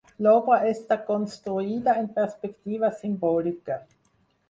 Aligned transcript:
L'obra 0.27 0.55
està 0.69 0.97
construïda 1.09 1.97
en 2.01 2.09
perspectiva 2.17 2.93
simbòlica. 3.05 3.83